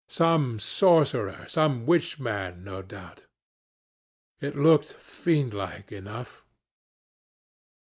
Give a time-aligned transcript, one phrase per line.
[0.09, 3.27] Some sorcerer, some witch man, no doubt:
[4.39, 6.43] it looked fiend like enough.